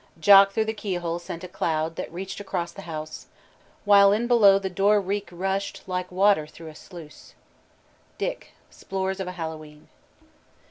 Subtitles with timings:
[0.19, 3.27] "Jock through the key hole sent a cloud That reached across the house,
[3.85, 7.35] While in below the door reek rushed Like water through a sluice."
[8.17, 9.89] DICK: _Splores of a Hallowe'en.